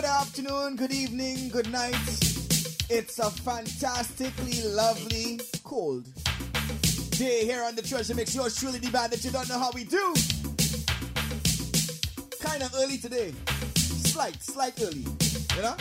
[0.00, 1.94] Good afternoon, good evening, good night.
[2.88, 6.06] It's a fantastically lovely, cold
[7.10, 8.34] day here on the Treasure Mix.
[8.34, 10.14] Yours truly, band that you don't know how we do.
[12.40, 13.34] Kind of early today.
[13.76, 15.04] Slight, slight early.
[15.54, 15.76] You know?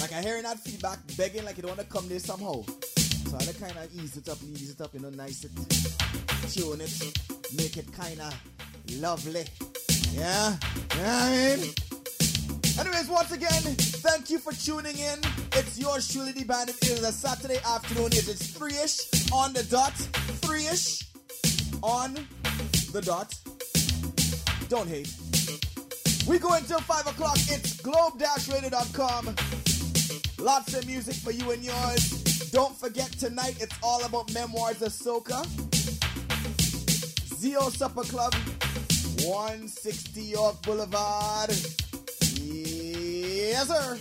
[0.00, 2.62] Like I hearing that feedback, begging like you don't want to come there somehow.
[2.62, 5.50] So I kind of ease it up, ease it up, you know, nice it,
[6.50, 7.20] tune it,
[7.54, 8.55] make it kind of
[8.94, 9.44] lovely.
[10.12, 10.56] Yeah?
[10.96, 11.74] Yeah, I mean?
[12.78, 13.62] Anyways, once again,
[14.04, 15.18] thank you for tuning in.
[15.52, 16.70] It's your truly, the band.
[16.70, 18.06] It is a Saturday afternoon.
[18.08, 19.94] It is 3-ish on the dot.
[20.42, 21.04] 3-ish
[21.82, 22.14] on
[22.92, 23.34] the dot.
[24.68, 25.14] Don't hate.
[26.26, 27.38] We go until 5 o'clock.
[27.48, 29.34] It's globe-radio.com.
[30.38, 32.50] Lots of music for you and yours.
[32.50, 35.44] Don't forget tonight, it's all about Memoirs of Soca.
[37.36, 38.34] Zio Supper Club,
[39.26, 41.50] 160 York Boulevard.
[42.38, 43.98] Yes, sir.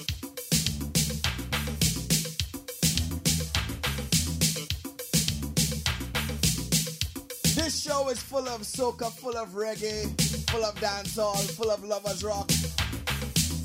[7.55, 10.05] This show is full of soca, full of reggae,
[10.51, 12.51] full of dancehall, full of lovers rock,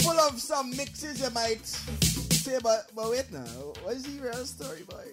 [0.00, 3.40] full of some mixes you might say, but, but wait now,
[3.82, 5.04] what is the real story, boy?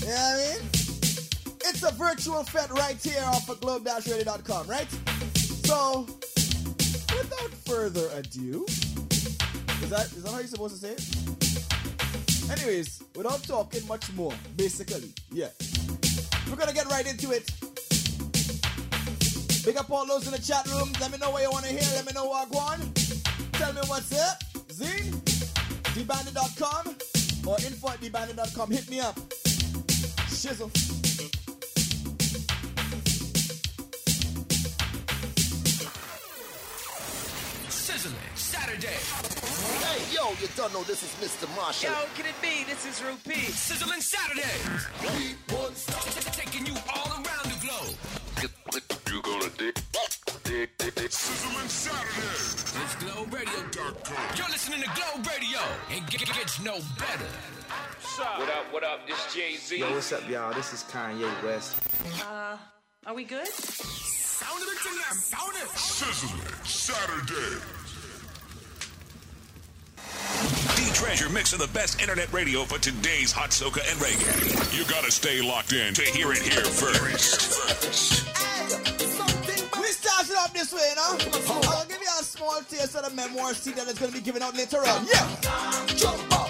[0.00, 0.68] You know what I mean?
[1.62, 4.88] It's a virtual fete right here off of globe-radio.com, right?
[5.70, 6.04] So,
[7.16, 12.50] without further ado, is that is that how you're supposed to say it?
[12.50, 15.46] Anyways, without talking much more, basically, yeah.
[16.50, 17.52] We're gonna get right into it.
[19.64, 20.90] Big up all those in the chat room.
[21.00, 21.88] Let me know what you wanna hear.
[21.94, 22.96] Let me know what I want.
[23.52, 24.42] Tell me what's up.
[24.74, 25.12] Zine,
[25.94, 26.96] dbandit.com
[27.46, 28.72] or info at dbandit.com.
[28.72, 29.14] Hit me up.
[30.34, 30.99] Shizzle.
[38.70, 39.82] Saturday.
[39.82, 41.48] Hey, yo, you don't know this is Mr.
[41.56, 41.90] Marshall.
[41.90, 42.62] Yo, can it be?
[42.64, 43.50] This is Rupee.
[43.50, 44.46] Sizzling Saturday.
[46.32, 47.96] Taking you all around the globe.
[49.10, 49.74] You gonna dig,
[50.44, 51.10] dig, dig, dig.
[51.10, 52.82] Sizzling Saturday.
[52.82, 54.36] It's GlobeRadio.com.
[54.36, 55.58] You're listening to Globe Radio.
[55.90, 57.26] It g- g- gets no better.
[58.38, 59.06] What up, what up?
[59.06, 59.78] This Jay Z.
[59.78, 60.52] Yo, what's up, y'all?
[60.54, 61.76] This is Kanye West.
[62.24, 62.56] Uh,
[63.06, 63.46] are we good?
[63.48, 64.78] Sound of it.
[65.16, 65.68] Sound it.
[65.70, 67.79] Sizzling Saturday.
[70.80, 74.76] The Treasure mix of the best internet radio for today's hot soca and reggae.
[74.76, 77.52] You gotta stay locked in to hear it here first.
[79.76, 81.18] We started up this way, you know?
[81.68, 84.40] I'll give you a small taste of the memoir CD that is to be given
[84.40, 85.06] out later on.
[85.06, 85.86] Yeah!
[85.96, 86.49] Jump up.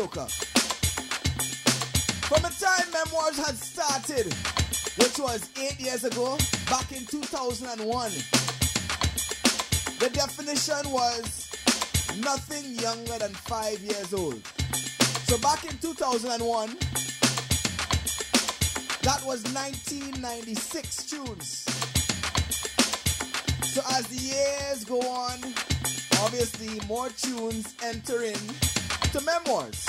[0.00, 0.30] soca.
[2.28, 4.32] From the time Memoirs had started,
[4.96, 6.38] which was eight years ago,
[6.70, 8.10] back in 2001,
[9.98, 11.50] the definition was
[12.20, 14.42] nothing younger than five years old.
[15.26, 16.76] So back in 2001,
[19.02, 21.64] that was 1996 tunes.
[23.74, 25.38] So as the years go on,
[26.22, 28.79] obviously more tunes enter in
[29.12, 29.84] to memoirs.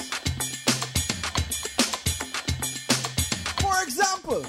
[3.62, 4.42] For example,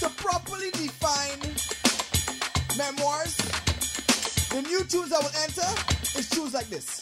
[0.00, 1.38] to properly define
[2.76, 3.36] memoirs,
[4.50, 6.98] the new tunes I will enter is tunes like this.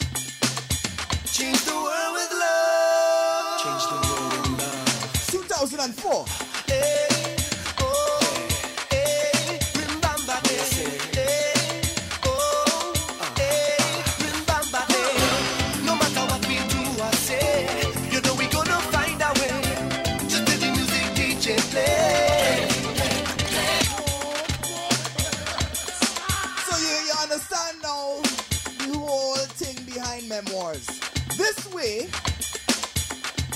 [1.25, 3.61] Change the world with love.
[3.63, 5.27] Change the world with love.
[5.31, 6.25] 2004.
[6.67, 7.06] Hey.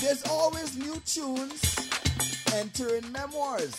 [0.00, 1.60] there's always new tunes
[2.54, 3.74] entering memoirs.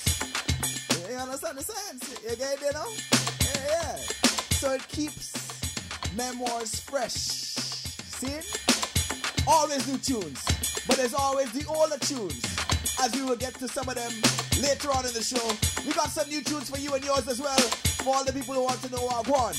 [1.10, 2.20] You understand the sense?
[2.24, 2.86] You get it, you know?
[3.42, 3.96] Yeah, yeah.
[4.52, 5.34] So it keeps
[6.16, 7.14] memoirs fresh.
[7.14, 8.42] See?
[9.48, 10.46] Always new tunes,
[10.88, 12.46] but there's always the older tunes.
[13.02, 14.12] As we will get to some of them
[14.62, 15.44] later on in the show,
[15.84, 17.58] we got some new tunes for you and yours as well.
[17.58, 19.56] For all the people who want to know our one.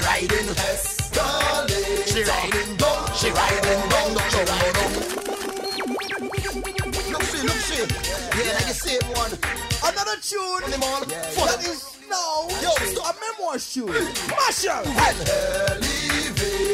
[0.00, 0.48] She riding.
[0.56, 2.08] Escalate.
[2.08, 3.12] She riding down.
[3.14, 4.14] She riding down.
[4.16, 4.92] down, down.
[7.12, 7.84] Look see, look see.
[7.84, 9.32] Yeah, like the same one.
[9.84, 10.62] Another tune.
[10.62, 11.04] From the mall.
[11.04, 13.92] That is now Yo, a memoir tune.
[14.32, 14.88] Marshall.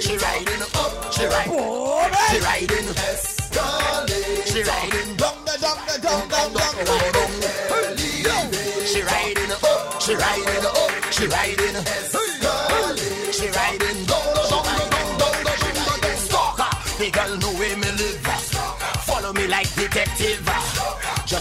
[0.01, 1.13] She riding up.
[1.13, 1.51] She riding.
[1.51, 2.87] Oh, She riding.
[3.11, 4.47] Escalate.
[4.47, 5.35] She riding down.
[5.47, 7.57] Down, down, down, down, down, down.
[8.87, 11.75] She riding up, she riding up, she riding.
[11.85, 12.36] She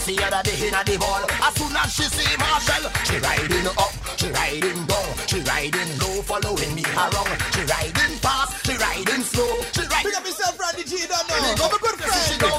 [0.06, 3.66] Just the other day in the ball, as soon as she see Marshall, she riding
[3.74, 3.90] up,
[4.22, 7.34] she riding down, she riding low, following me around.
[7.50, 10.06] She riding fast, she riding slow, she riding.
[10.06, 11.10] Pick up yourself, Randy G.
[11.10, 11.42] Don't know.
[11.42, 12.38] Big I'm a good she friend.
[12.38, 12.54] go.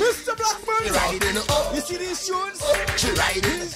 [0.00, 0.24] Mr.
[0.24, 0.88] She Blackburn.
[0.96, 2.56] riding up, You see these tunes?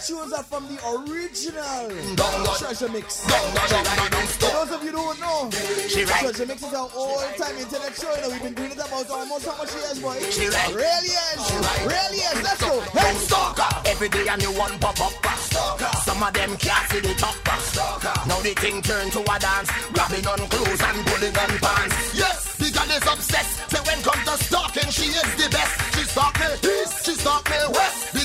[0.08, 0.28] She riding.
[0.28, 3.26] These tunes are from the original Treasure Mix.
[3.26, 6.88] down, down, she riding For those of you who don't know, Treasure Mix is our
[6.96, 8.14] all-time internet show.
[8.14, 10.16] You know, we've been doing it about almost how much years, boy?
[10.30, 10.74] She right.
[10.74, 11.40] Really is.
[11.60, 11.84] right.
[11.84, 12.42] Really is.
[12.42, 12.80] Let's go.
[12.80, 13.14] Hey.
[13.18, 13.88] Stalker.
[13.88, 15.12] Every day a new one pop up.
[15.36, 15.90] Stalker.
[16.04, 17.36] Some of them can't see the top.
[17.60, 18.14] Stalker.
[18.28, 19.70] Now the thing turn to a dance.
[19.92, 21.96] Grabbing on clothes and pulling on pants.
[22.16, 23.70] Yes, the girl is obsessed.
[23.70, 25.74] So when come to stalking, she is the best.
[25.94, 28.17] She stalk me east, she stalk me west.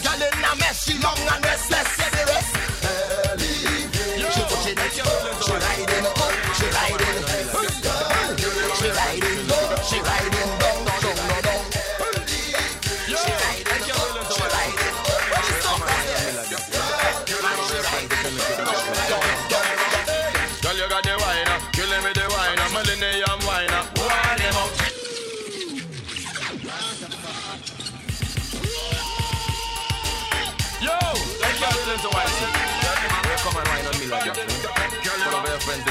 [0.59, 1.97] Mess, she long and restless.
[1.97, 2.51] Yeah, the rest.
[4.33, 6.03] She pushing it, she riding
[6.53, 7.17] she riding.
[8.75, 9.32] She riding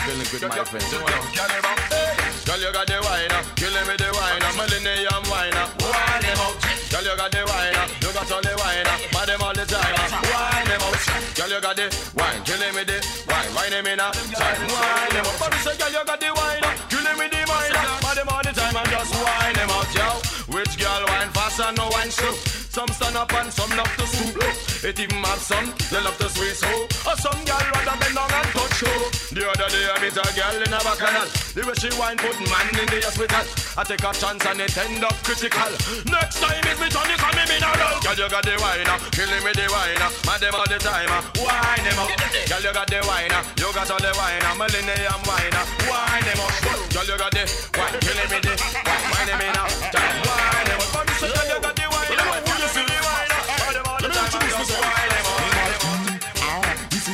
[0.08, 0.92] of your friends.
[0.92, 2.44] Are feeling good, my friends.
[2.44, 6.22] Girl, you got the wine up, killing me the wine up, millennium wine up, wine
[6.22, 6.54] them out.
[6.90, 9.54] Girl, you got the wine up, you got all the wine up, buy them all
[9.54, 10.98] the time up, wine them out.
[11.38, 11.86] Girl, you got the
[12.18, 12.98] wine, killing me the
[13.30, 15.36] wine, wine them in a time, wine them out.
[15.38, 18.28] But say, girl, you got the wine up, killing me the wine up, buy them
[18.28, 20.08] all the time and just wine them out, yo.
[20.50, 22.61] Which girl wine fast and no wine slow?
[22.72, 24.48] Some stand up and some love to stoop low.
[24.88, 26.72] It even have some, they love to sway so.
[27.04, 28.88] Or some girl rather bend down and touch so.
[29.36, 31.28] The other day I meet a girl in a bacchanal.
[31.52, 33.44] The way she wine put man in the hospital.
[33.76, 35.68] I take a chance and it end up critical.
[36.08, 37.92] Next time is me you call me mineral.
[38.00, 40.00] Girl, you got the wine, uh, killing me the wine.
[40.00, 42.08] uh, Mad them all the time, uh, wine them up.
[42.48, 44.40] Girl, you got the wine, uh, you got all the wine.
[44.48, 46.56] uh, Millennium wine, uh, wine them up.
[46.88, 47.44] Girl, you got the
[47.76, 49.04] wine, killing me the wine.
[49.12, 49.56] Wine them in,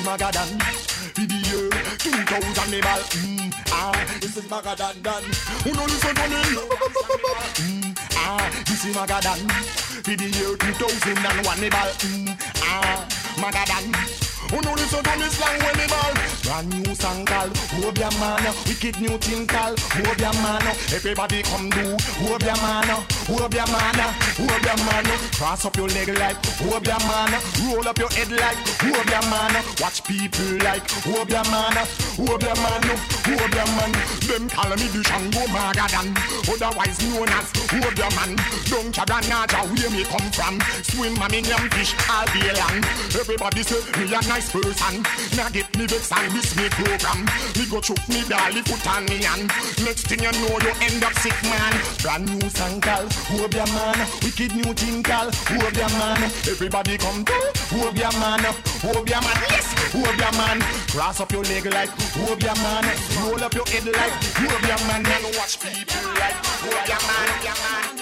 [0.09, 0.49] Magadan.
[1.19, 3.01] Year 2000 me ball.
[3.13, 5.23] Mm, ah, this is Magadan Dan.
[5.65, 6.41] Who know listen to me?
[7.61, 9.37] Mm, ah, this is Magadan.
[10.01, 11.91] For the year 2001 me ball.
[12.09, 14.19] Mm, ah, Magadan.
[14.51, 16.15] Who know listen to me slang when me ball?
[16.43, 17.53] Brand new song called
[17.85, 18.41] Obia Man.
[18.65, 20.65] Wicked new thing called Obia Man.
[20.89, 21.93] Everybody come do
[22.25, 22.89] Obia Man.
[23.29, 24.01] Obia Man.
[24.41, 25.05] Obia Man.
[25.37, 27.33] Cross up your leg like Obia Man.
[27.69, 28.57] Roll up your head like
[28.89, 29.53] Obia Man.
[29.85, 31.77] Watch people like Obia Man.
[32.17, 32.83] Obia Man.
[33.29, 33.93] Obia Man.
[34.25, 36.09] Them call me the Shango Magadan.
[36.49, 38.33] Otherwise known as Obia Man.
[38.65, 40.57] Don't Chaganaja where me come from.
[40.89, 42.81] Swim mommy yam fish all day long.
[43.29, 45.05] Everybody say me a nice person.
[45.37, 47.29] Now get me vex and miss me program.
[47.61, 49.53] Me go choke me dolly foot on me hand.
[49.85, 51.77] Next thing you know you end up sick man.
[52.01, 54.01] Brand new song called Obia Man.
[54.25, 56.25] Wicked new thing called Obia Man.
[56.49, 57.37] Everybody come to
[57.85, 58.41] Obia Man.
[58.97, 60.65] Obia Man, yes, Obia Man.
[60.89, 61.91] Cross up your leg like
[62.25, 62.89] Obia Man.
[63.21, 65.05] Roll up your head like Obia Man.
[65.05, 67.29] And watch people like Man.
[67.45, 67.99] Obia Man.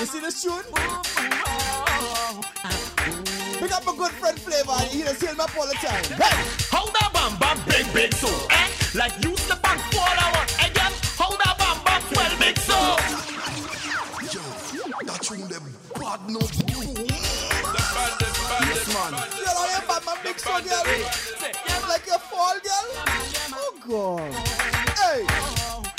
[0.00, 0.62] You see this tune?
[3.58, 4.72] Pick up a good friend flavor.
[4.88, 6.02] He just hear me up all the time.
[6.16, 6.32] Hey!
[6.70, 8.68] How the bam bam big big so eh?
[8.94, 10.92] Like you the bank fall out again.
[11.20, 12.96] How the bam bam well big so.
[15.04, 16.40] That tune them bad no
[18.64, 19.12] Yes, man.
[19.36, 20.84] You know your bad man big so girl.
[21.90, 22.86] Like your fall girl.
[23.52, 24.32] Oh God.
[24.96, 25.26] Hey.
[25.28, 25.89] Hey,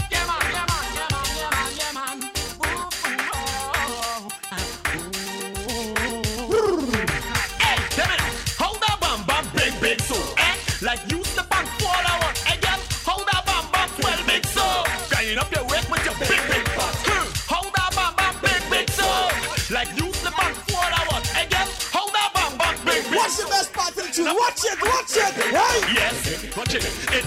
[24.23, 24.65] best part of the tune?
[24.65, 25.33] Watch it, watch it.
[25.35, 25.93] Hey.
[25.93, 26.85] Yes, watch it.
[27.11, 27.25] It.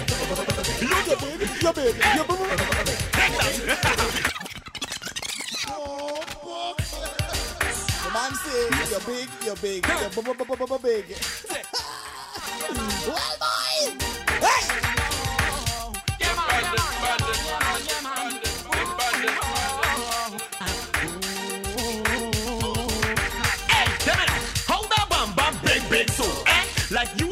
[0.83, 2.57] You Your baby, your baby, your baby.
[3.13, 3.55] take that.
[8.05, 11.05] The man say you're big, you're big, you're big.
[13.07, 13.93] well, boy.
[14.41, 14.74] Hey.
[26.95, 27.24] Like you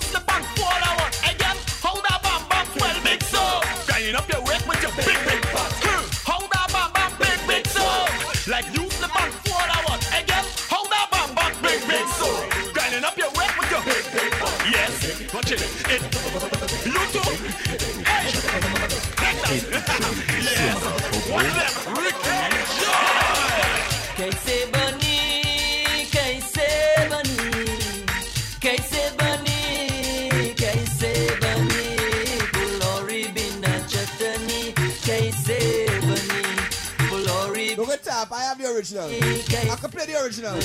[38.96, 39.72] original.
[39.72, 40.58] I can play the original.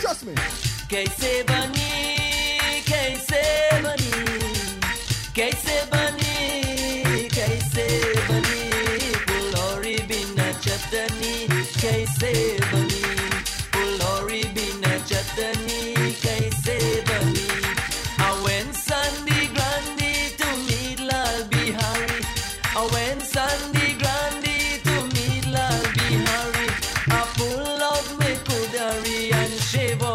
[0.00, 0.34] Trust me.
[0.88, 4.80] Quem se banir, quem se banir,
[5.34, 7.86] quem se banir, quem se
[8.28, 10.84] banir, glory be not just.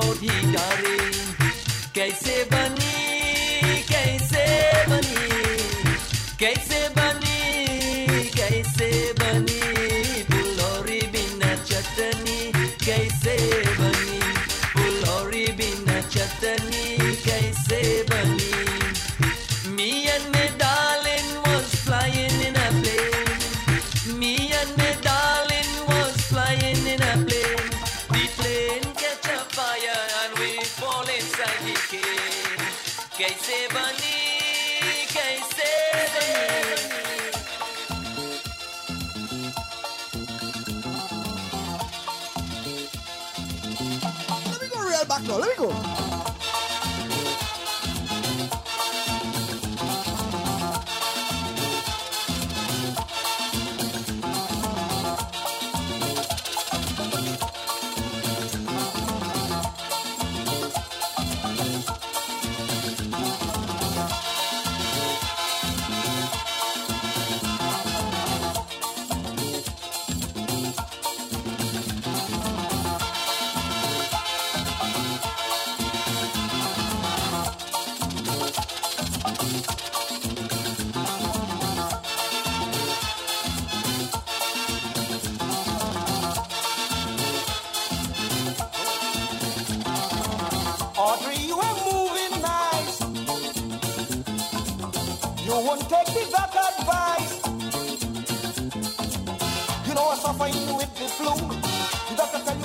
[0.10, 0.98] अधिकारी
[1.96, 2.89] कैसे बनी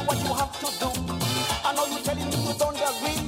[0.06, 0.90] what you have to do.
[1.64, 3.20] I know you're telling me you don't agree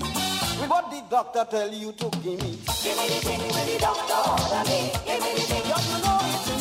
[0.61, 2.59] with what the doctor tell you to give me.
[2.83, 4.93] Give me the thing with the doctor order me.
[5.07, 5.65] Give me the thing.
[5.71, 6.56] Don't you know it's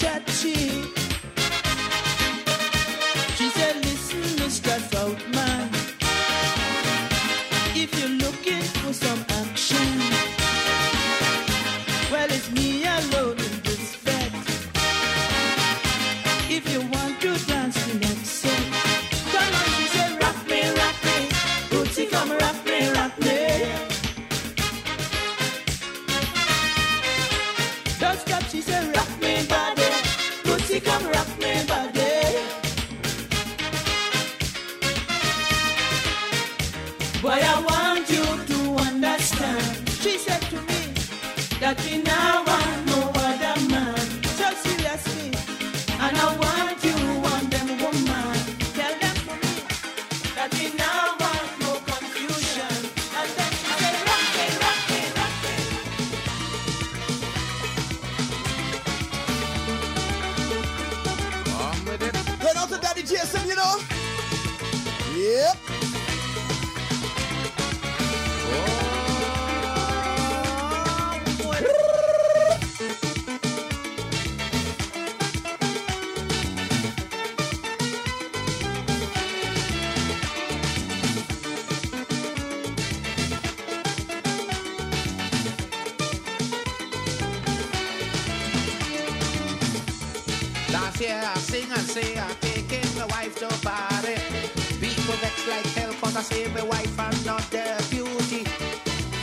[0.00, 0.71] Chachi.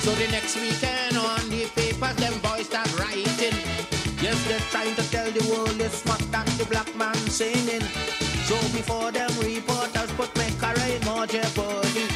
[0.09, 3.53] So the next weekend on the papers, them boys start writing.
[4.19, 7.85] Yes, they're trying to tell the world it's not that the black man singing.
[8.49, 12.09] So before them reporters put me carry in more jeopardy.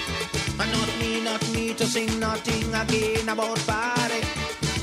[0.58, 4.26] And not me, not me to sing nothing again about party.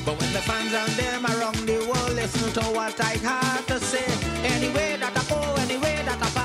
[0.06, 3.80] But when the fans and them around the world listen to what I had to
[3.80, 4.06] say,
[4.54, 6.39] anyway that I go, anyway that I.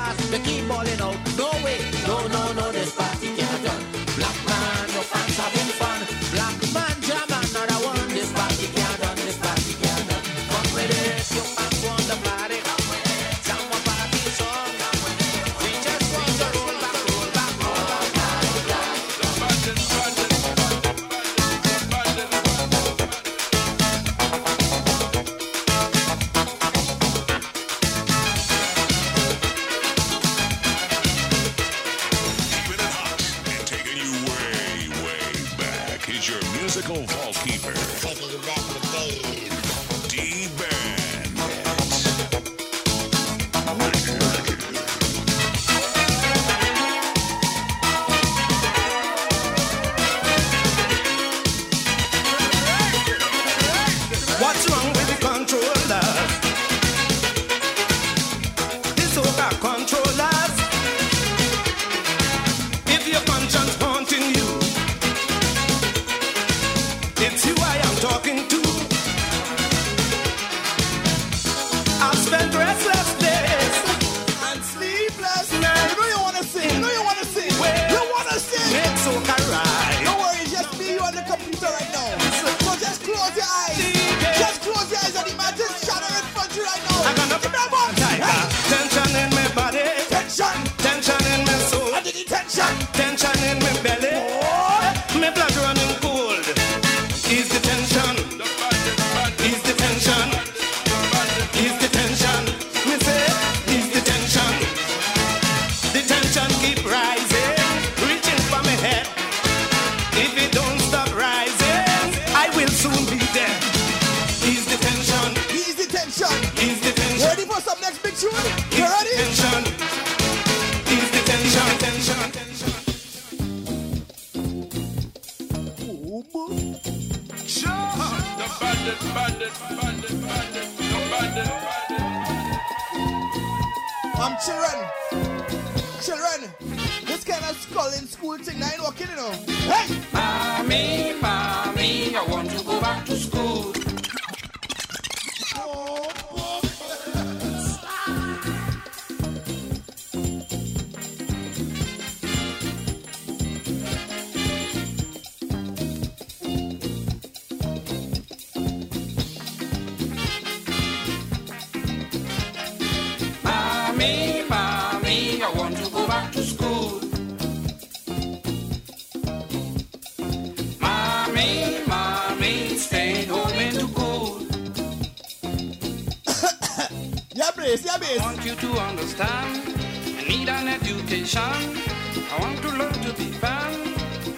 [181.48, 183.80] I want to learn to be fan,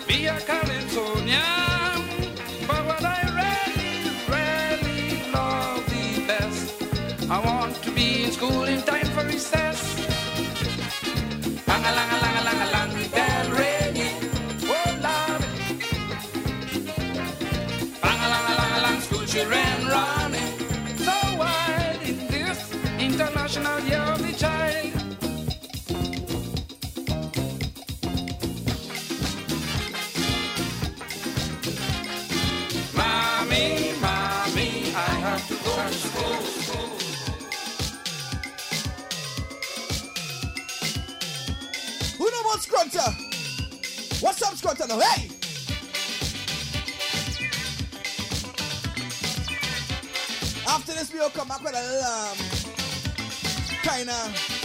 [0.08, 1.57] be a Calypsonian.
[42.78, 44.22] Scrunter?
[44.22, 45.00] What's up, Scrunter now?
[45.00, 45.30] Hey!
[50.68, 52.38] After this, we'll come back with a little, um,
[53.82, 54.58] kind of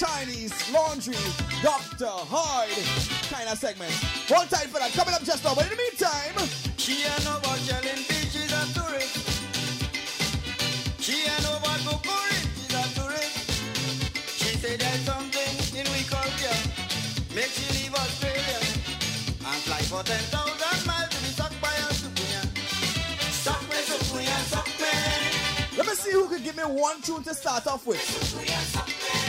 [0.00, 1.14] Chinese laundry,
[1.62, 2.06] Dr.
[2.08, 2.70] Hard
[3.30, 3.92] kind of segment.
[4.26, 4.92] Hold tight for that.
[4.92, 5.54] Coming up just now.
[5.54, 6.34] But in the meantime,
[25.76, 28.00] let me see who can give me one tune to start off with.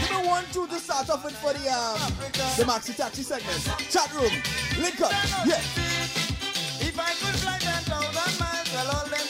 [0.02, 2.00] Give me one tune to start off with for the um
[2.58, 3.63] the Maxi Taxi segment.
[3.91, 4.32] Chat room.
[4.82, 5.12] Link up.
[5.46, 5.62] Yeah.
[6.84, 9.22] If I could fly 10,000 miles, well, all them.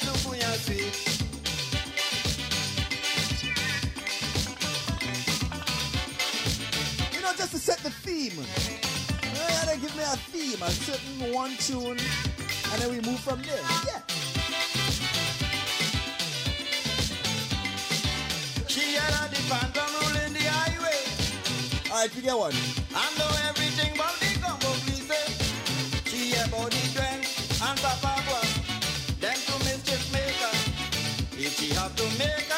[7.14, 8.91] You know, just to set the theme.
[9.72, 13.56] Gotta give me a theme, a certain one tune, and then we move from there.
[13.88, 14.02] Yeah.
[18.68, 21.00] She had a phantom ruling the highway.
[21.90, 22.52] Alright, we get one.
[22.52, 24.74] And know everything but the gumbo
[25.08, 25.16] say.
[25.16, 26.04] Eh?
[26.04, 27.24] She a body trend
[27.64, 28.42] and tapagua.
[29.22, 30.52] Then to mischief maker.
[31.40, 32.51] If she have to make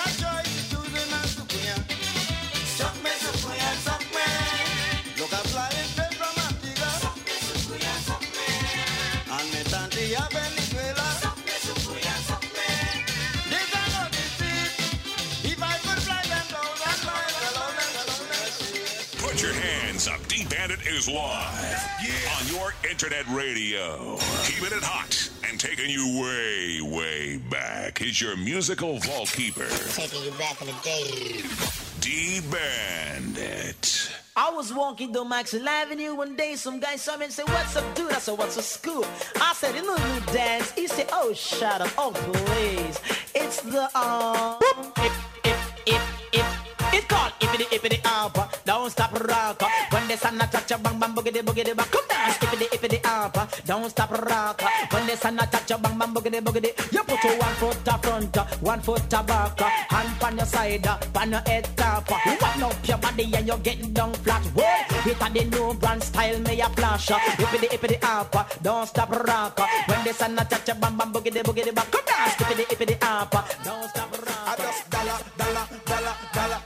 [20.64, 20.70] up.
[20.70, 21.84] D Bandit is live
[22.40, 24.18] on your internet radio.
[24.44, 28.02] Keeping it hot and taking you way, way back.
[28.02, 31.42] is your musical vault keeper, Taking you back in the day.
[32.00, 34.10] D Bandit.
[34.36, 36.56] I was walking down Maxwell Avenue one day.
[36.56, 38.12] Some guy saw me and said, What's up, dude?
[38.12, 39.06] I said, What's a school?
[39.36, 40.72] I said, You know, new dance.
[40.72, 41.92] He said, Oh, shut up.
[41.98, 43.00] Oh, please.
[43.36, 44.58] It's the, um,
[44.98, 46.64] if, if, if, if.
[46.96, 48.43] It's called Ippity Ippity Alpha.
[48.84, 49.64] Don't stop rock.
[49.64, 51.88] Uh, when the sun a touch a bang bang boogity boogity bang.
[51.88, 53.40] Come down, Ippity Ippity Alpha.
[53.40, 53.48] Uh.
[53.66, 54.62] Don't stop rock.
[54.62, 56.76] Uh, when the sun a touch a bang bang boogity boogity.
[56.92, 59.58] You put your one foot up front, one foot up back.
[59.88, 62.12] Hand on your side, on your head top.
[62.12, 64.44] Wind up your body and you're getting down flat.
[64.52, 67.08] Whoa, it a the new brand style, me a flash.
[67.08, 68.46] Ippity Ippity Alpha.
[68.62, 69.62] Don't stop rock.
[69.88, 71.88] When the sun a touch a bang bang boogity boogity bang.
[71.88, 73.46] Come down, Ippity Ippity Alpha.
[73.64, 74.44] Don't stop rock.
[74.46, 76.62] I just dollar, dollar, dollar, dollar.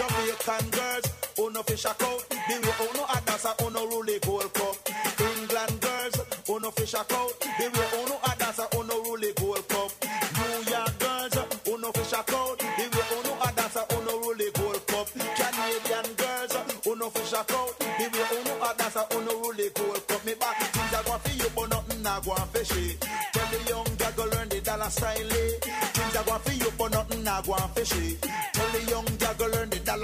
[0.00, 2.28] Jamaican girls, who no fish a coat.
[2.28, 4.76] The way who no a dancer, who no rule the Gold Cup.
[5.20, 7.32] England girls, who no fish a coat.
[7.40, 9.90] The way who no a dancer, who no rule the Gold Cup.
[10.36, 12.58] New York girls, who no fish a coat.
[12.60, 15.06] The way who no a dancer, who no rule the Gold Cup.
[15.16, 16.52] Canadian girls,
[16.84, 17.72] who no fish a coat.
[17.80, 20.24] The way who no a dancer, who no rule the Gold Cup.
[20.26, 22.96] Me back things a go for you, but nothing a go for she.
[23.32, 25.32] Tell the young girl go learn the dollar style.
[25.32, 25.52] eh.
[25.96, 28.18] Things a go for you, but nothing a nah go and fishy.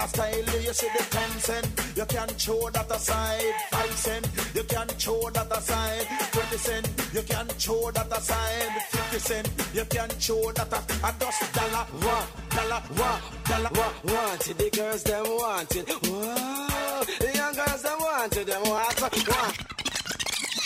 [0.07, 0.61] Learn style.
[0.61, 3.55] You see the ten cent, you can show that aside.
[3.71, 6.07] Five cent, you can show that aside.
[6.33, 8.83] Twenty cent, you can show that aside.
[8.91, 14.15] Fifty cent, you can show that a, a dust dollar, one dollar, one dollar, one.
[14.15, 15.89] Want it, the girls them want it.
[15.89, 19.96] Whoa, the young girls them want it, them want it.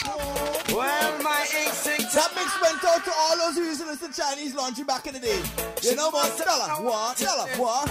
[0.07, 2.13] Well, my instinct.
[2.15, 5.07] That mix went out to all those who used to listen to Chinese laundry back
[5.07, 5.41] in the day.
[5.83, 6.31] You know what?
[6.31, 7.19] What?
[7.19, 7.91] Dollar, what?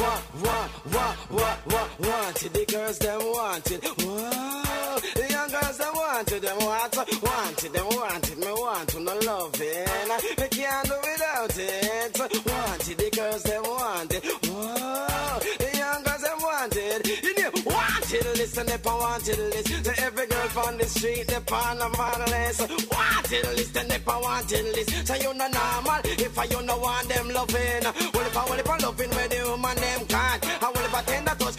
[0.00, 2.52] want, want, want, want, want, want it.
[2.52, 3.84] The girls them want it.
[3.84, 6.42] Whoa, the young girls them want it.
[6.42, 8.38] Them want it, want it, them want it.
[8.38, 9.86] Me want to no loving.
[10.38, 12.18] Me can't do without it.
[12.18, 14.09] Want it, the girls them want
[18.50, 19.84] list and they wanted list.
[19.84, 21.88] So every girl on the street they on a
[22.30, 22.60] list.
[22.90, 25.06] Wanted list and they wanted list.
[25.06, 27.82] So you no normal if I you no want them loving.
[28.14, 30.62] Well if I well if I loving where the woman them can't.
[30.62, 31.56] I will if I tender touch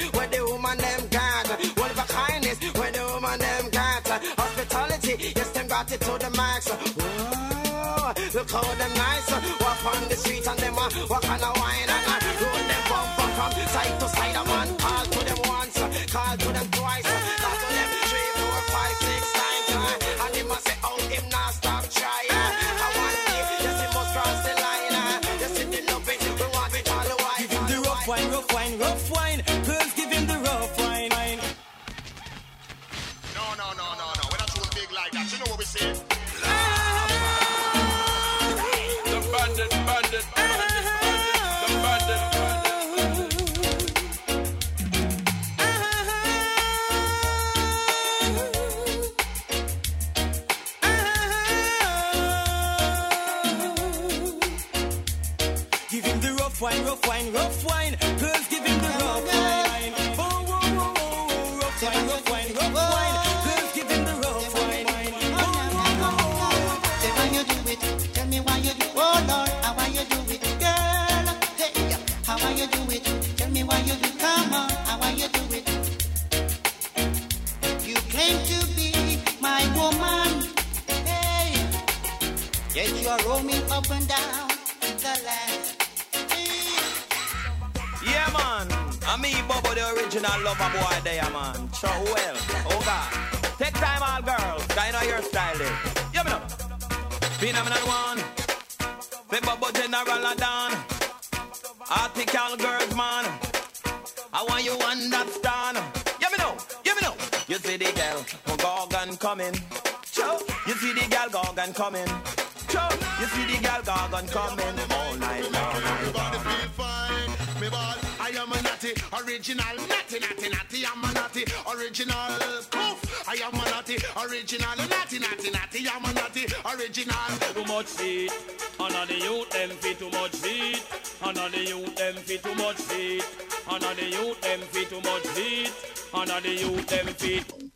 [112.71, 112.89] Show.
[113.19, 114.79] You see the girl, Gorgon coming.
[114.91, 115.75] All night long.
[115.75, 117.61] Everybody feel fine.
[117.61, 122.31] Me ball, I am a natty, original, natty, natty, natty, I'm a natty, original,
[122.71, 123.27] poof.
[123.27, 127.27] I am a natty, original, natty, natty, natty, I'm a natty, original.
[127.53, 128.31] Too much feet,
[128.79, 130.81] and on the youth them fit too much feet,
[131.23, 133.25] and on the youth them fit too much feet,
[133.69, 135.71] and on the youth them fit too much feet,
[136.13, 137.70] and on the youth them fit.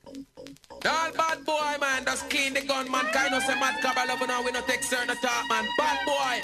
[0.87, 3.05] All bad boy, man, just clean the gun, man.
[3.05, 5.65] Kind of say mad cabal over now, we no take certain talk, man.
[5.77, 6.41] Bad boy.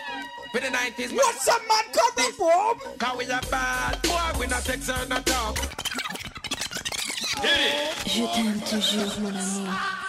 [0.51, 2.97] For the 90s, What's a mad cabal, Bob?
[2.97, 5.57] Cause we a bad boy, we not take certain talk.
[8.05, 10.00] Je t'aime toujours, mon amour.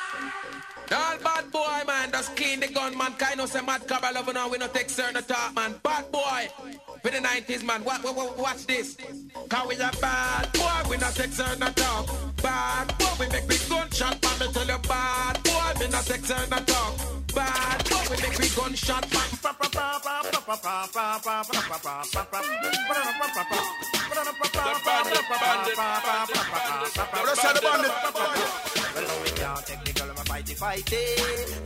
[0.93, 3.13] All bad boy, man, just clean the gun, man.
[3.15, 5.75] Kind of say mad cabal over now, we no take certain talk, man.
[5.83, 6.49] Bad boy.
[7.03, 8.97] For the 90s, man, watch, watch, watch this.
[9.49, 12.07] Cause we a bad boy, we not take certain talk.
[12.43, 14.39] Bad boy, we make big gunshot, man.
[14.39, 16.97] Me tell you, bad boy, we not take certain talk.
[17.35, 19.23] Bad boy, we make big gunshot, man.
[28.95, 29.92] Well, no, we can't take the girl and fighty
[30.63, 31.03] fighty.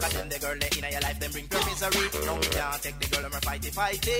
[0.00, 2.06] Cause then the girl in your life, them bring her misery.
[2.24, 4.16] No, we can't take the girl and fighty fighty.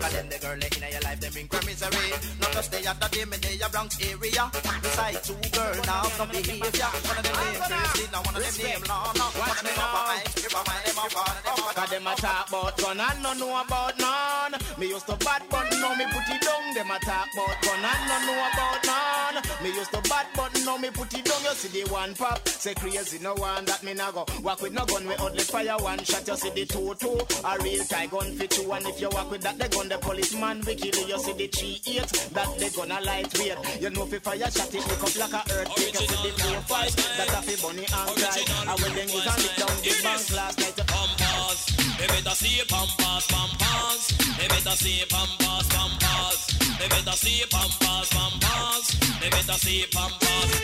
[0.00, 2.08] Cause then the girl in your life, them bring her misery.
[2.40, 4.44] Not just stay at the day, me they a Bronx area.
[4.54, 6.90] Beside two girl now, some behavior.
[7.10, 9.26] One of them name Christine, now one of them name Lana.
[9.34, 11.54] One of them up a mic, give a man, them up them.
[11.74, 14.54] Cause them a talk about gun and no know about none.
[14.78, 16.74] Me used to bad but now me put it down.
[16.74, 19.42] Them a talk about gun and no know about none.
[19.62, 21.42] Me used to bad but now me put it down.
[21.42, 24.26] You see the one pop, say crazy no one that me nah go.
[24.42, 26.26] Walk with no gun, we only fire one shot.
[26.26, 28.72] You see the two two, a real tie gun fit two.
[28.72, 31.14] And if you walk with that, the gun the policeman we kill you.
[31.14, 33.58] You see the three eight, that they gonna lightweight.
[33.80, 35.94] You know if fire shot it, make up like a earthquake.
[35.94, 38.44] You see the four five, that a fi bunny and cry.
[38.68, 41.58] And when them use and lick down the bank last night, Compass,
[41.98, 44.00] They better see pampas, pampas.
[44.36, 46.38] They better see pampas, pampas.
[46.78, 48.84] They better see pampas, pampas.
[49.20, 50.54] They better see pampas.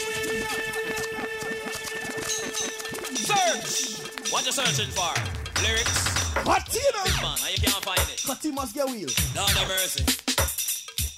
[3.30, 4.32] Search.
[4.32, 5.14] What you searching for?
[5.62, 5.98] Lyrics.
[6.44, 7.04] What you know?
[7.22, 8.22] Man, and you can't find it.
[8.26, 9.08] Cut him must get wheel.
[9.36, 10.04] Lord have mercy.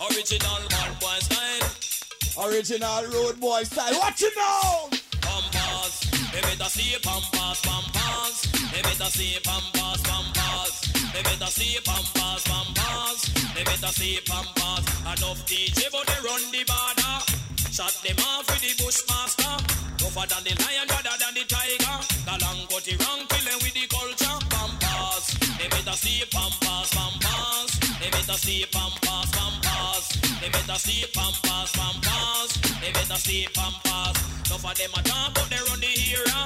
[0.00, 2.48] Original bad boy style.
[2.48, 3.94] Original road boy style.
[3.94, 4.88] What you know?
[5.20, 6.10] Pampas.
[6.32, 8.42] They better see pampas, pampas.
[8.72, 10.80] They better see pampas, pampas.
[11.12, 13.18] They better see pampas, pampas.
[13.54, 14.84] They better see pampas.
[15.02, 17.51] Enough DJ, but they run the border.
[17.72, 19.56] Shot them off with the bushmaster.
[19.96, 21.96] Tougher than the lion, rather than the tiger.
[22.28, 24.38] Galang cut the wrong, killing with the culture.
[24.52, 25.24] Pampas.
[25.56, 27.70] They better see pampas, pampas.
[27.96, 30.04] They better see pampas, pampas.
[30.44, 32.50] They better see pampas, pampas.
[32.84, 34.16] They better see pampas.
[34.52, 36.44] Enough of them a talk, but they run the era.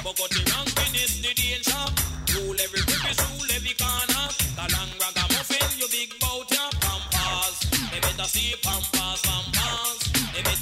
[0.00, 1.84] But cut the wrong, finish the danger.
[2.32, 4.24] Rule every crevice, rule every corner.
[4.56, 6.64] Galang ragamuffin, you big bout ya.
[6.80, 7.60] Pampas.
[7.92, 9.51] They better see pampas, pampas.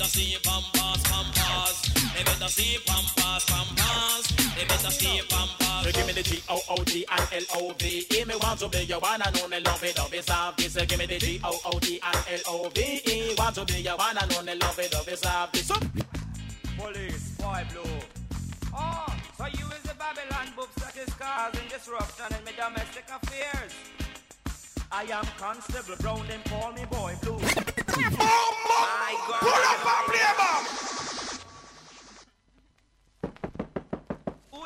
[0.00, 1.82] They better see pampas, pampas.
[2.16, 4.28] They better see pampas, pampas.
[4.56, 5.84] They better see pampas.
[5.84, 8.24] So give me the G O O D and L O V E.
[8.24, 10.72] Me want to be your one and only love it, love it, solve this.
[10.72, 13.34] So give me the G O O D and L O V E.
[13.36, 15.66] Want to be your one and only love it, love it, solve this.
[15.66, 15.74] So-
[16.78, 17.98] Police, boy blue.
[18.74, 23.72] Oh, so you is the Babylon books that is causing disruption in my domestic affairs.
[24.90, 27.38] I am Constable Brown, them call me boy blue.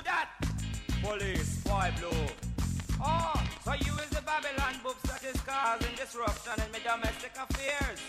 [0.05, 0.29] That?
[1.03, 2.27] Police, boy blue.
[3.03, 3.33] Oh,
[3.65, 4.75] so you is the Babylon
[5.05, 8.01] that is causing disruption in my domestic affairs.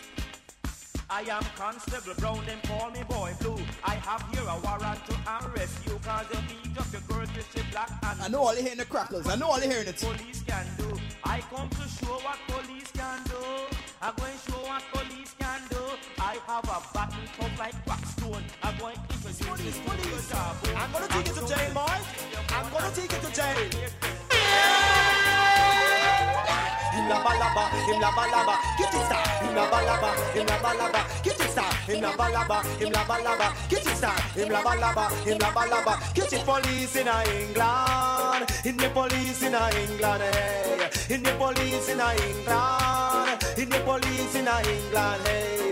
[1.09, 3.57] I am Constable Brown, them call me Boy Blue.
[3.83, 7.65] I have here a warrant to arrest you cause you beat up your girl your
[7.71, 9.27] black and I know all you hearing the crackles.
[9.27, 9.97] I know all you hearing it.
[9.97, 10.99] police can do.
[11.23, 13.37] I come to show what police can do.
[14.01, 15.14] I'm going to show what police.
[16.35, 18.43] I have a battle tough like Blackstone.
[18.61, 20.33] I'm going to introduce police, police.
[20.75, 21.95] I'm gonna take it to jail, boy.
[22.49, 23.55] I'm gonna take it to jail.
[26.91, 29.23] Him laba laba, him laba laba, get it star.
[29.47, 31.71] Him laba laba, him laba laba, get it star.
[31.87, 34.19] Him laba laba, him laba laba, get it star.
[34.35, 38.51] Him laba laba, him laba laba, get it police in England.
[38.65, 41.15] In the police in England, hey.
[41.15, 43.43] In the police in England.
[43.57, 45.65] In the police in England, hey.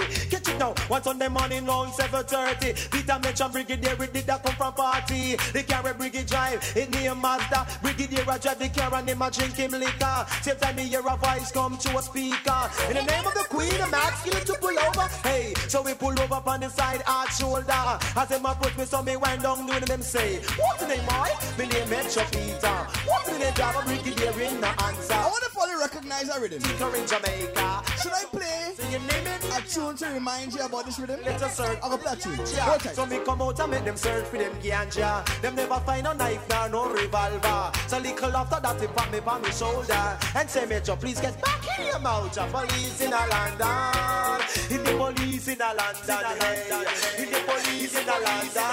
[0.63, 0.73] Now.
[0.89, 5.35] Once on the morning round 7.30 Peter Metro Brigadier we did that come from party?
[5.51, 7.67] The carry Brigadier drive in name Mazda.
[7.81, 10.25] Brigadier I drive the car and him a drink him liquor.
[10.41, 12.61] Same time me hear a voice come to a speaker.
[12.87, 15.07] In the name of the queen I'm asking to pull over.
[15.27, 17.83] Hey, so we pull over on the side hard shoulder.
[18.15, 21.27] As them approach me so me wind down doing them say What's the name boy?
[21.59, 22.77] Me name Metro Peter.
[23.03, 25.13] What's the name driver Brigadier in the answer?
[25.13, 26.61] I want to fully recognize our rhythm.
[26.61, 27.83] Speaker in Jamaica.
[27.99, 28.73] Should I play?
[28.77, 29.43] Say your name it.
[29.53, 31.19] A tune to remind you about this rhythm?
[31.23, 31.79] Let us search.
[31.81, 32.17] I'll go play a.
[32.17, 32.61] Yeah.
[32.61, 32.81] Hold.
[32.81, 35.41] So me come out and make them search for them ganja.
[35.41, 37.71] Them never find a knife nor no revolver.
[37.87, 41.41] So little after that they pat me on my shoulder and say, Major, please get
[41.41, 42.33] back in your mouth.
[42.33, 44.41] The police in a London.
[44.69, 46.23] In the police in a London.
[46.39, 47.23] Hey.
[47.23, 48.63] In the police in a London.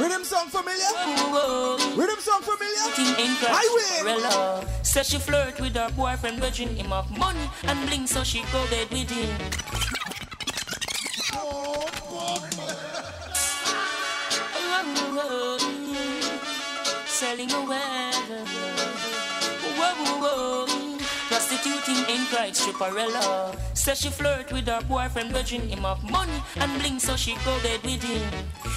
[0.00, 0.88] Rhythm song familiar?
[0.96, 1.76] Whoa.
[1.94, 2.80] Rhythm song familiar?
[2.88, 4.64] Putting in Highway.
[4.82, 8.66] Says she flirt with her boyfriend, grudging him of money and bling, so she go
[8.70, 9.28] bed with him.
[17.06, 18.61] Selling away.
[21.42, 23.56] Prostituting in Christ, stripperella.
[23.76, 27.58] Says she flirt with her boyfriend, grudging him of money and bling, so she go
[27.64, 28.22] bed with him.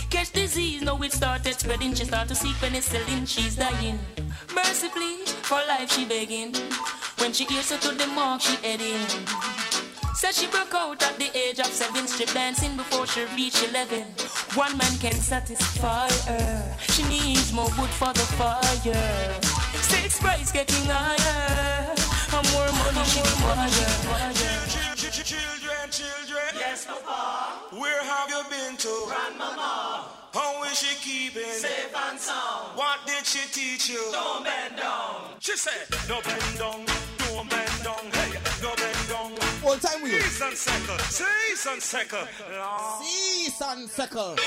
[0.09, 1.93] Catch disease, now it started spreading.
[1.93, 3.99] She start to seek penicillin, she's dying.
[4.47, 6.55] Please, for life she begging.
[7.19, 9.05] When she hears her to the mark, she heading.
[10.15, 14.05] Says she broke out at the age of seven, strip dancing before she reached eleven.
[14.55, 16.77] One man can satisfy her.
[16.79, 19.39] She needs more wood for the fire.
[19.83, 22.04] Six price getting higher.
[22.35, 23.69] And more money she require.
[25.25, 26.51] Children, children.
[26.59, 27.75] Yes, Papa.
[27.79, 28.93] Where have you been to?
[29.07, 30.05] Grandmama.
[30.33, 31.49] How is she keeping?
[31.49, 32.75] Safe and sound.
[32.77, 34.03] What did she teach you?
[34.11, 35.31] Don't bend down.
[35.39, 36.85] She said, No bend down,
[37.17, 39.31] don't bend down, hey, no bend down.
[39.63, 40.19] All time wheel.
[40.19, 42.27] Season second, season second.
[42.99, 44.39] Season second.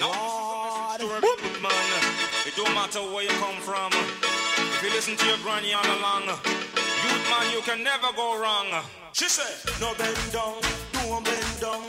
[0.00, 1.00] Lord.
[1.00, 2.02] Story, man.
[2.44, 3.92] It don't matter where you come from.
[3.92, 6.26] If you listen to your granny all along,
[7.14, 8.66] youth man, you can never go wrong.
[9.12, 10.54] She said, No bend down,
[10.92, 11.82] don't bend down,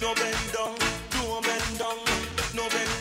[0.00, 0.74] no bend down,
[1.10, 1.98] don't bend down,
[2.54, 2.97] no bend down,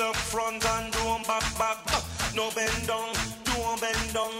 [0.00, 1.78] We deal up front and don't back back.
[2.34, 3.12] No bend down,
[3.44, 4.32] don't bend down,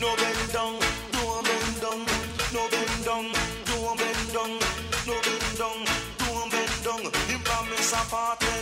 [0.00, 0.78] no bend down,
[1.12, 2.06] don't bend down,
[2.52, 3.32] no bend down,
[3.64, 4.58] don't bend down,
[5.06, 5.86] no bend down,
[6.18, 7.02] don't bend down.
[7.30, 8.53] Him promise apartment, Don't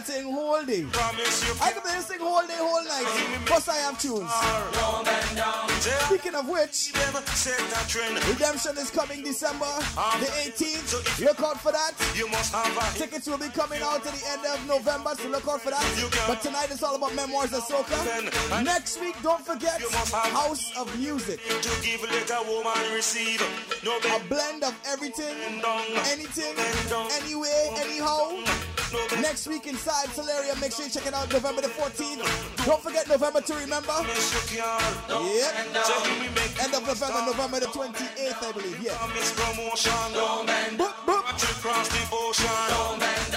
[0.00, 0.86] can play this kind of thing whole day.
[1.62, 3.46] I can play thing whole day, whole night.
[3.46, 4.30] Plus I have tunes.
[4.72, 5.68] Don't bend down.
[6.06, 6.92] Speaking of which,
[7.34, 8.16] set that trend.
[8.28, 9.66] Redemption is coming December
[10.20, 11.24] the 18th.
[11.24, 11.94] Look out for that.
[12.14, 15.28] You must have a Tickets will be coming out at the end of November, so
[15.28, 15.84] look out for that.
[16.26, 18.64] But tonight is all about Memoirs of Soca.
[18.64, 19.80] Next week, don't forget
[20.12, 21.40] House of Music.
[21.46, 23.40] to a woman receive.
[23.84, 25.34] No A blend of everything,
[26.12, 26.54] anything,
[27.22, 28.32] anyway, anyhow.
[29.20, 32.66] Next week inside Solaria, make sure you check it out November the 14th.
[32.66, 33.92] Don't forget November to remember.
[33.92, 34.74] Yep.
[36.60, 38.82] End of November, November the 28th, I believe.
[38.82, 38.94] Yeah.
[40.76, 41.24] Boop, boop.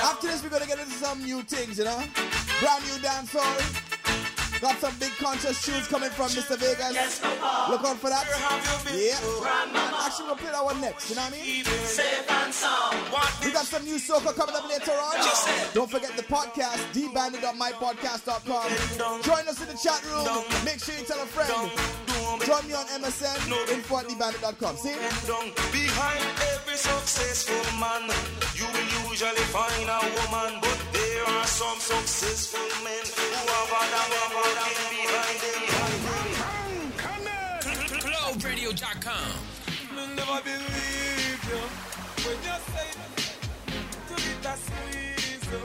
[0.01, 2.03] After this, we're gonna get into some new things, you know.
[2.59, 3.88] Brand new dancehall.
[4.61, 6.57] Got some big conscious tunes coming from Mr.
[6.57, 7.21] Vegas.
[7.69, 8.25] Look out for that.
[8.91, 9.15] Yeah.
[10.03, 11.09] Actually, we'll play that one next.
[11.09, 11.63] You know what I mean?
[11.63, 12.97] Safe and sound.
[13.43, 15.15] We got some new soca coming up later on.
[15.73, 19.21] Don't forget the podcast, dbandit.mypodcast.com.
[19.23, 20.27] Join us in the chat room.
[20.65, 21.71] Make sure you tell a friend.
[22.45, 24.75] Join me on MSN, info at dbandit.com.
[24.77, 24.93] See?
[25.71, 28.09] Behind every successful man,
[28.55, 33.05] you will usually find a woman, but there are some successful men
[33.49, 35.63] who have other men working behind them.
[38.05, 39.33] GlobeRadio.com.
[40.15, 41.61] Never believe you
[42.25, 42.89] when you say
[44.07, 45.45] to be that squeeze.
[45.49, 45.59] The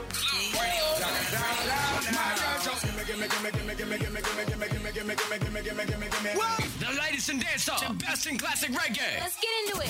[6.33, 6.64] latest
[7.35, 9.19] in dancehall, the best in classic reggae.
[9.19, 9.89] Let's get into it.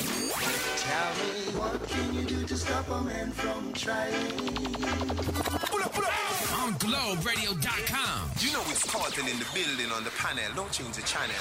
[0.77, 4.13] Tell me what can you do to stop a man from trying?
[6.63, 8.31] On GlobeRadio.com.
[8.39, 10.43] You know it's Carlton in the building on the panel.
[10.55, 11.35] Don't change the channel.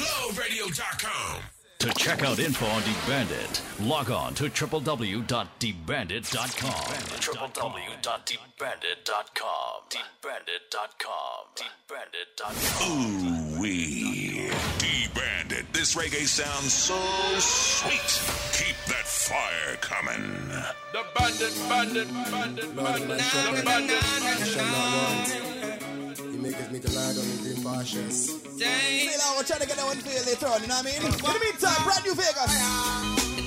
[0.00, 1.42] GlobeRadio.com.
[1.80, 6.84] To check out info on D Bandit, log on to www.dbandit.com.
[7.20, 9.82] www.dbandit.com.
[9.90, 11.46] Dbandit.com.
[11.56, 12.90] Dbandit.com.
[12.90, 14.23] Ooh wee.
[14.84, 15.64] D Bandit.
[15.72, 16.98] This reggae sounds so
[17.38, 18.20] sweet.
[18.52, 20.48] Keep that fire coming.
[20.92, 24.02] The bandit, bandit, bandit, bandit, the bandit.
[26.18, 28.16] He maketh me to lie down in green pastures.
[28.58, 30.86] See now, we're trying to get that one for you later on, you know what
[30.86, 31.00] I mean?
[31.00, 33.43] In the meantime, brand new Vegas.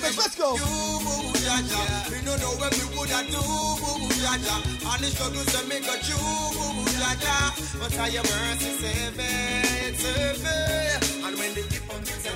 [0.00, 0.56] Let's go.
[2.32, 3.28] Know when we would have.
[5.54, 5.96] And make a
[7.78, 9.92] But I am mercy saving.
[11.24, 11.54] And when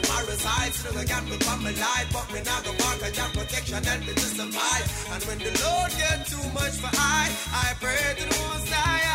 [0.02, 1.28] parasites, I can't.
[1.30, 4.86] But me I protection and me to survive.
[5.12, 9.06] And when the load get too much for I, I pray to the most high,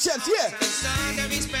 [0.00, 1.59] chest, yeah.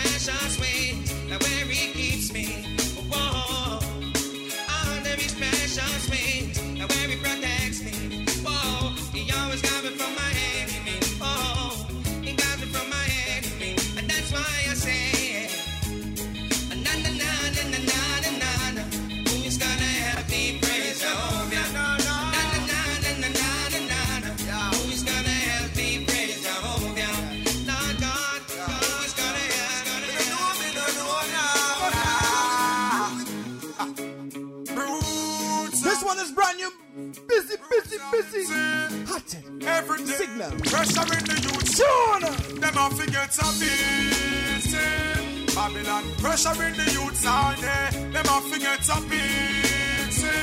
[40.40, 40.50] Now.
[40.72, 41.68] Pressure in the youth.
[41.68, 42.60] Soon.
[42.60, 44.74] Them off get a beating.
[44.74, 45.54] Eh?
[45.54, 46.04] Babylon.
[46.18, 47.68] Pressure in the youth all day.
[47.68, 48.10] Eh?
[48.14, 50.24] Them off get a beating.
[50.24, 50.40] Eh?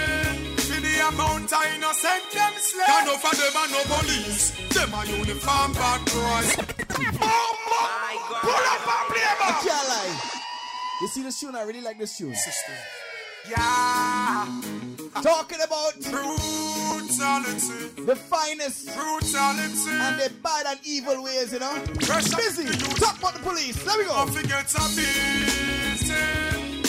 [0.67, 2.85] For the amount I innocent them slay.
[2.85, 4.43] Can't offer them and no police.
[4.73, 6.49] Them a uniform bad boys.
[7.21, 8.41] oh my God.
[8.45, 10.13] Pull up and play I can't lie.
[11.01, 11.55] You see this tune?
[11.55, 12.35] I really like this tune.
[12.35, 12.73] Sister.
[13.49, 14.96] Yeah.
[15.13, 17.67] Talking about brutality,
[18.05, 21.73] the finest, brutality, and the bad and evil ways, you know.
[22.01, 22.65] Pressure Busy.
[22.95, 23.85] Talk about the police.
[23.85, 24.27] Let me go.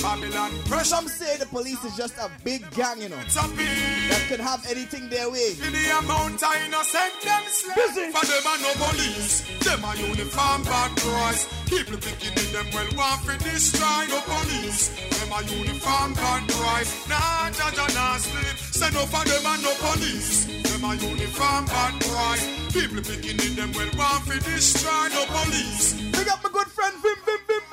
[0.00, 0.30] Forget a beating.
[0.30, 0.64] Babylon.
[0.64, 0.84] Pressure.
[0.84, 5.08] Some say the police is just a big gang, you know, that can have anything
[5.08, 5.52] their way.
[5.64, 8.10] In the amount I innocent them slay.
[8.10, 9.44] For them are no police.
[9.64, 11.46] Them are uniform bad boys.
[11.66, 14.88] People thinking in them well want to destroy no police.
[15.20, 17.08] Them are uniform bad boys.
[17.08, 18.56] Nah, judge and nah sleep.
[18.72, 20.46] Say no for them are no police.
[20.62, 22.42] Them are uniform bad boys.
[22.72, 25.94] People thinking in them well want to destroy no police.
[26.12, 27.67] Pick up my good friend Vim Vim Vim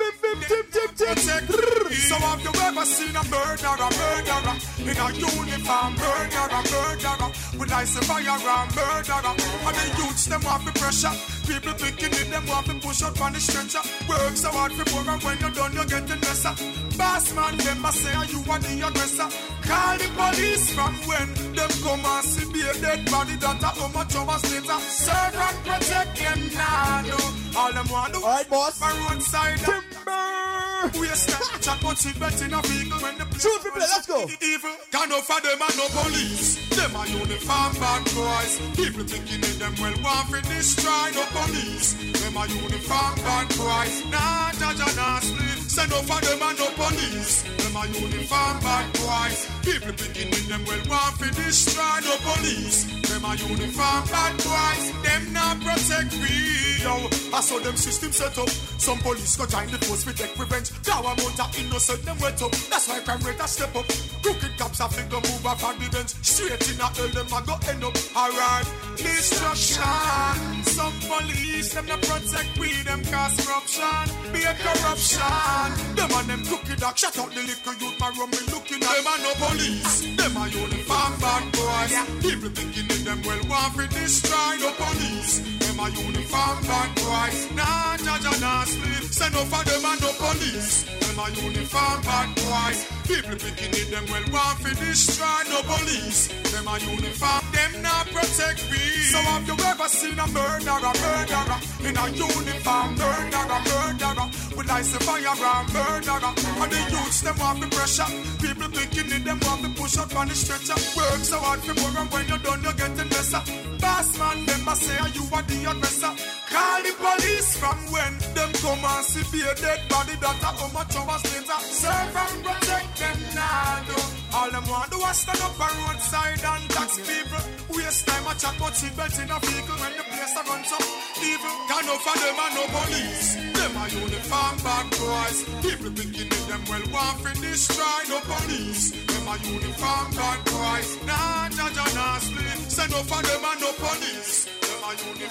[0.96, 1.76] Vim Vim Tip Tip Tip.
[2.06, 7.96] So have you ever seen a murderer, murderer in a uniform, murderer, murderer with ice
[7.96, 9.34] and fire and murderer?
[9.66, 11.12] And the youths them want to pressure.
[11.46, 13.82] People thinking it them want to push up on the stretcher.
[14.08, 16.54] Work so hard for more and when you're done you get the dresser.
[16.96, 19.28] Boss man them a say you are the aggressor.
[19.66, 23.66] Call the police from when them come and see be a dead body that a
[23.66, 24.80] how much hours later.
[24.80, 27.02] Serve and protect them now.
[27.02, 27.18] No.
[27.58, 28.78] All them want to All right, boss.
[28.78, 29.58] for roadside.
[29.58, 30.65] Timber.
[30.98, 34.22] We stop chat but bet in a vehicle when the Shoot people, let's go.
[34.40, 36.56] Evil can offer them and no police.
[36.76, 38.60] Them are uniform bad boys.
[38.76, 41.94] People thinking in them well want to destroy no police.
[42.20, 44.04] Them are uniform bad boys.
[44.10, 45.58] Nah, judge and nah sleep.
[45.68, 47.42] Send over them and no police.
[47.42, 49.48] Them are uniform bad boys.
[49.62, 52.95] People thinking in them well want to destroy no police.
[53.16, 54.92] Them are uniform bad boys.
[55.02, 56.82] Them not protect me.
[56.82, 58.50] Yo, I saw them system set up.
[58.50, 60.70] Some police go join the force we take revenge.
[60.86, 62.52] Now amount of innocent them wet up.
[62.52, 63.86] That's why crime rate a step up.
[64.26, 66.10] Crooked cops have to go move off on the bench.
[66.18, 67.94] Straight in a hell them a go end up.
[68.10, 68.66] Alright,
[68.98, 70.34] destruction.
[70.66, 74.06] Some police them not protect we them cause corruption.
[74.34, 75.70] Be a corruption.
[75.94, 78.98] Them and them cookie dog shut out the liquor youth my rum me looking at
[78.98, 79.94] them and no police.
[80.18, 81.94] Them are uniform bad boys.
[82.18, 85.38] People thinking in them well want to destroy no police.
[85.62, 87.38] Them are uniform bad boys.
[87.54, 89.06] Nah, judge and nah sleep.
[89.06, 90.82] Send no for them and no police.
[90.82, 92.95] Them are uniform bad boys.
[93.06, 96.26] People thinking in them well want to destroy no police.
[96.50, 97.40] Them are uniform.
[97.54, 98.82] Them not protect me.
[99.14, 104.26] So have you ever seen a murderer, murderer in a uniform, murderer, murderer
[104.56, 106.32] with ice and fire and murderer?
[106.34, 108.10] And the youths them want the pressure.
[108.42, 110.74] People thinking in them want to push up on the stretcher.
[110.96, 113.75] Work so hard for more and when you're done you're getting lesser.
[113.80, 116.14] Boss man them a say you are the aggressor.
[116.50, 120.50] Call the police from when them come and see be a dead body that a
[120.58, 121.60] how much hours later.
[121.60, 124.16] Serve and protect them now.
[124.36, 127.44] All them want is stand up a roadside and tax people.
[127.72, 130.78] Waste time a chat but seatbelt in a vehicle when the place a run so
[131.24, 131.56] evil.
[131.70, 133.28] Can offer them and no police.
[133.56, 135.38] Them are uniform bad boys.
[135.64, 136.10] People in
[136.48, 138.92] them well want to destroy no police.
[138.92, 140.88] Them are uniform bad boys.
[141.08, 142.58] Nah, judge and nah sleep.
[142.68, 143.65] Send offer them and no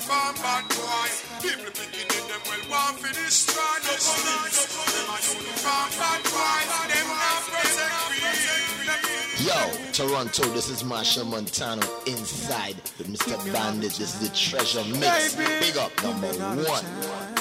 [0.10, 1.24] are bad boys.
[1.42, 4.66] People thinking in them well want to destroy no police.
[4.94, 6.68] Them are uniform bad boys.
[6.92, 8.26] Them not protect me.
[9.46, 9.60] Yo,
[9.92, 13.38] Toronto, this is Marsha Montano inside with Mr.
[13.54, 13.92] Bandit.
[13.94, 15.36] This is the treasure mix.
[15.36, 16.86] Big up number one.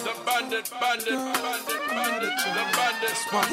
[0.05, 3.49] The bandit, bandit, bandit, bandit, the bandit squad.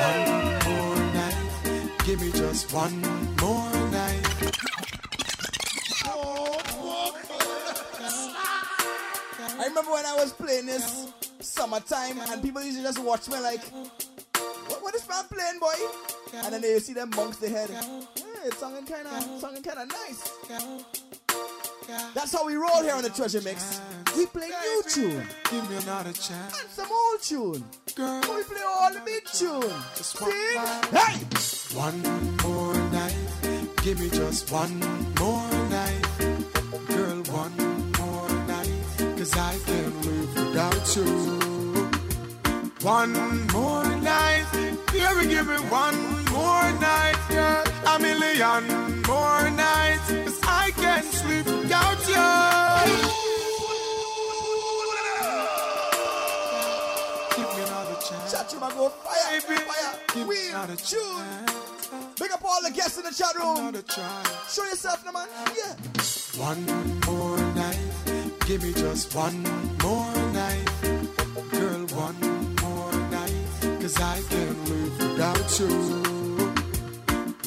[0.00, 0.22] One
[0.64, 3.00] more night, give me just one
[3.40, 3.63] more
[9.74, 11.08] remember when I was playing this
[11.40, 13.60] summertime and people used to just watch me like,
[14.68, 15.74] what, what is man playing, boy?
[16.44, 17.70] And then they see them monks they head.
[17.70, 18.06] Hey,
[18.44, 20.30] it's sounding kind of, sounding kind of nice.
[22.14, 23.80] That's how we roll here on the Treasure Mix.
[24.16, 25.26] We play new tune.
[25.50, 26.60] Give me another chance.
[26.60, 27.64] And some old tune.
[27.96, 28.20] Girl.
[28.20, 29.72] We play all the big tune.
[29.96, 30.30] Just one?
[30.92, 31.18] Hey!
[31.76, 32.00] One
[32.44, 33.16] more night,
[33.82, 34.78] give me just one
[35.18, 36.06] more night.
[36.86, 37.63] Girl, one more night,
[39.24, 41.06] cause I can't live without you.
[42.82, 43.12] One
[43.52, 44.46] more night,
[44.92, 45.98] baby, give me one
[46.30, 47.64] more night, girl.
[47.86, 48.64] A million
[49.08, 52.30] more nights, cause I can't sleep without you.
[57.36, 58.32] Give me another chance.
[58.32, 61.64] Chat room, I go fire, Baby, fire, give wheel, another tune.
[62.20, 63.72] Big up all the guests in the chat room.
[64.50, 65.28] Show yourself, no man.
[65.56, 65.74] Yeah.
[66.36, 66.66] One
[67.06, 67.43] more
[68.46, 69.42] Give me just one
[69.82, 70.70] more night.
[71.50, 72.20] Girl, one
[72.60, 73.80] more night.
[73.80, 75.68] Cause I can't live without you.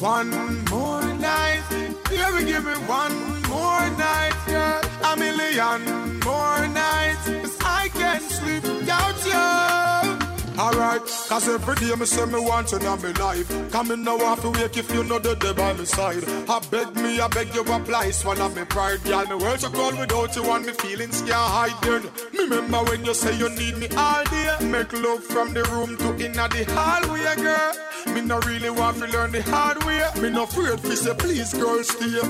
[0.00, 1.62] One more night.
[2.10, 3.16] Yeah, give me one
[3.48, 4.80] more night, girl.
[5.04, 7.26] A million more nights.
[7.42, 10.60] Cause I can't sleep without you.
[10.60, 13.70] Alright, cause every day me say me want you in my life.
[13.70, 16.24] Come in now off to wake if you know the day by my side.
[16.48, 19.02] I beg me, I beg you apply, swallow me pride.
[19.04, 22.02] Girl, me world so cold without you and me feelings can't hide then.
[22.32, 24.56] Me remember when you say you need me all day.
[24.62, 28.14] Make love from the room to inna the hallway, girl.
[28.14, 30.02] Me no really want to learn the hard way.
[30.20, 32.20] Me no afraid to say please, girl, stay.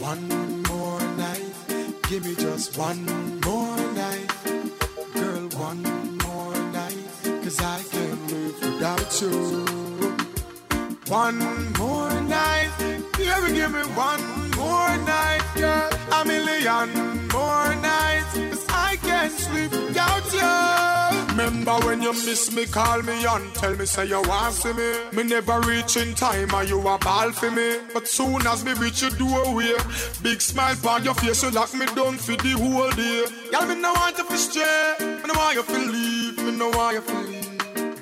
[0.00, 0.28] One
[0.64, 1.54] more night,
[2.08, 3.04] give me just one
[3.40, 3.55] more
[11.08, 12.70] One more night,
[13.18, 14.20] yeah, give me one
[14.56, 21.30] more night, girl, a million more nights, cause I can't sleep without you.
[21.30, 24.92] Remember when you miss me, call me and tell me say you want see me.
[25.14, 27.78] Me never reach in time and you a ball for me.
[27.94, 29.72] But soon as me reach you your doorway,
[30.22, 33.24] big smile on your face, you lock me down for the whole day.
[33.50, 36.68] Y'all me no want you to stray, me no want you to leave, me no
[36.68, 37.35] want you to leave.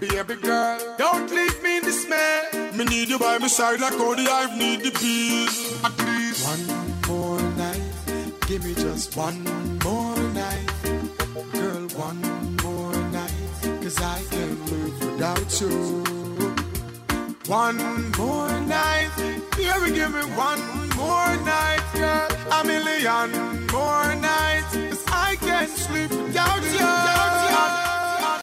[0.08, 2.70] Baby girl, don't leave me in dismay.
[2.74, 5.82] Me need you by my side like how the hive need the bees.
[5.82, 6.66] At least one
[7.08, 7.82] more night,
[8.46, 9.42] give me just one
[9.82, 10.68] more night,
[11.52, 12.20] girl, one
[12.62, 13.32] more night,
[13.82, 16.04] cause I can't live without you.
[17.46, 19.10] One more night,
[19.56, 20.62] baby, give me one
[21.00, 28.03] more night, girl, a million more nights, cause I can't sleep without you.